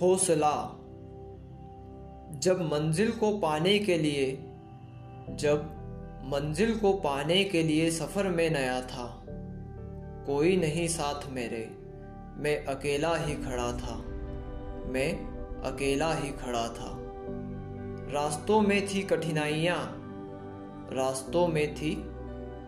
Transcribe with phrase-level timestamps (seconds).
[0.00, 0.80] हौसला।
[2.38, 4.32] जब मंजिल को पाने के लिए,
[5.30, 5.70] जब
[6.24, 9.24] मंजिल को पाने के लिए सफ़र में नया था,
[10.26, 11.70] कोई नहीं साथ मेरे,
[12.36, 13.96] मैं अकेला ही खड़ा था,
[14.86, 15.12] मैं
[15.62, 16.90] अकेला ही खड़ा था।
[18.12, 19.78] रास्तों में थी कठिनाइयाँ,
[20.92, 21.94] रास्तों में थी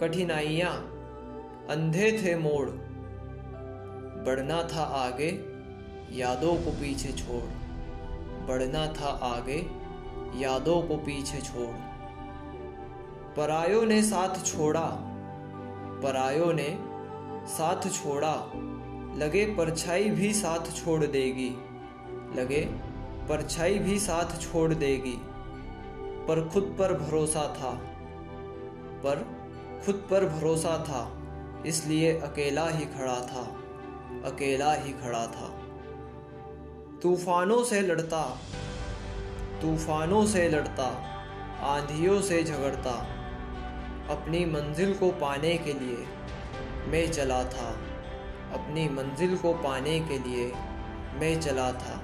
[0.00, 0.74] कठिनाइयाँ,
[1.70, 2.68] अंधे थे मोड़,
[4.24, 5.49] बढ़ना था आगे
[6.12, 7.42] यादों को पीछे छोड़।
[8.48, 9.70] बढ़ना था आगे,
[10.40, 11.76] यादों को पीछे छोड़।
[13.36, 14.86] परायों ने साथ छोड़ा,
[16.02, 16.78] परायों ने
[17.46, 18.34] साथ छोड़ा।
[19.16, 21.50] लगे परछाई भी साथ छोड़ देगी,
[22.40, 22.60] लगे
[23.28, 25.16] परछाई भी साथ छोड़ देगी।
[26.28, 27.70] पर खुद पर भरोसा था,
[29.04, 29.16] पर
[29.86, 31.12] खुद पर भरोसा था,
[31.66, 33.56] इसलिए अकेला ही खड़ा था,
[34.24, 35.59] अकेला ही खड़ा था।
[37.02, 38.22] तूफानों से लड़ता,
[39.62, 40.84] तूफानों से लड़ता,
[41.62, 42.90] आंधियों से झगड़ता,
[44.10, 45.96] अपनी मंजिल को पाने के लिए
[46.88, 47.68] मैं चला था,
[48.52, 50.52] अपनी मंजिल को पाने के लिए
[51.20, 52.00] मैं चला था।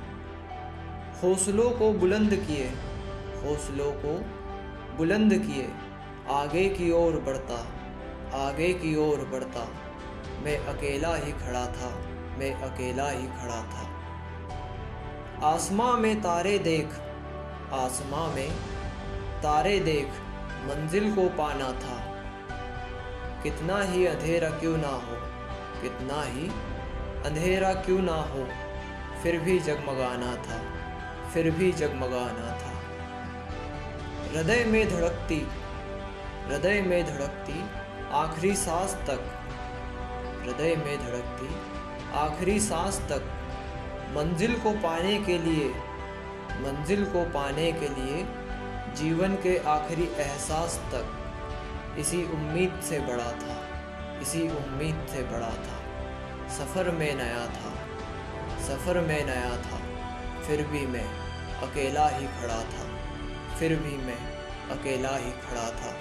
[1.22, 2.66] हौसलों को बुलंद किए,
[3.42, 4.18] हौसलों को
[4.96, 5.68] बुलंद किए,
[6.30, 7.66] आगे की ओर बढ़ता,
[8.34, 9.68] आगे की ओर बढ़ता।
[10.44, 11.90] मैं अकेला ही खड़ा था,
[12.38, 14.05] मैं अकेला ही खड़ा था।
[15.44, 16.86] आसमां में तारे देख,
[17.72, 18.50] आसमां में
[19.42, 20.06] तारे देख,
[20.64, 21.96] मंजिल को पाना था।
[23.42, 25.16] कितना ही अंधेरा क्यों ना हो,
[25.82, 26.48] कितना ही
[27.26, 28.46] अंधेरा क्यों ना हो,
[29.22, 30.60] फिर भी जगमगाना था,
[31.30, 32.72] फिर भी जगमगाना था।
[34.32, 35.48] हृदय में धड़कती,
[36.46, 37.64] हृदय में धड़कती
[38.12, 39.20] आखिरी सांस तक,
[40.42, 41.54] हृदय में धड़कती
[42.14, 43.32] आखिरी सांस तक।
[44.14, 45.68] मंजिल को पाने के लिए,
[46.60, 48.22] मंजिल को पाने के लिए
[48.94, 53.56] जीवन के आखिरी एहसास तक इसी उम्मीद से बड़ा था,
[54.22, 55.78] इसी उम्मीद से बड़ा था।
[56.48, 57.72] सफ़र में नया था,
[58.60, 59.80] सफ़र में नया था,
[60.42, 61.06] फिर भी मैं
[61.62, 62.86] अकेला ही खड़ा था,
[63.58, 64.18] फिर भी मैं
[64.70, 65.92] अकेला ही खड़ा था।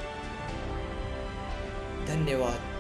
[2.06, 2.75] धन्यवाद।